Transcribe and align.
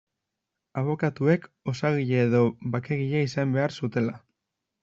Abokatuek 0.81 1.45
osagile 1.73 2.23
eta 2.31 2.41
bakegile 2.77 3.25
izan 3.29 3.57
behar 3.59 3.81
zutela. 3.83 4.19